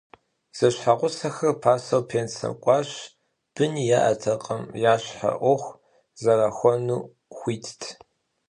[0.57, 2.89] Зэщхьэгъусэхэр пасэу пенсэм кӏуащ,
[3.53, 5.77] быни яӏэтэкъыми, я щхьэ ӏуэху
[6.21, 7.01] зэрахуэну
[7.35, 7.81] хуитт.